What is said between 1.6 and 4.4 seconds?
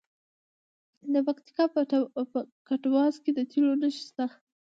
په کټواز کې د تیلو نښې شته.